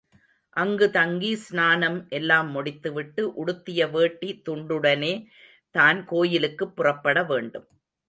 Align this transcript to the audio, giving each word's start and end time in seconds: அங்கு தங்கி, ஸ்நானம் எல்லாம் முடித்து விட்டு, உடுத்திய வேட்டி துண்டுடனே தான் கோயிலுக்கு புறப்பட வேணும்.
அங்கு 0.57 0.87
தங்கி, 0.89 1.35
ஸ்நானம் 1.35 1.99
எல்லாம் 2.09 2.49
முடித்து 2.49 2.91
விட்டு, 2.93 3.23
உடுத்திய 3.35 3.89
வேட்டி 3.89 4.41
துண்டுடனே 4.49 5.13
தான் 5.75 6.05
கோயிலுக்கு 6.05 6.67
புறப்பட 6.71 7.23
வேணும். 7.23 7.67